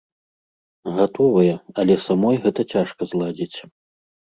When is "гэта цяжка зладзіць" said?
2.47-3.57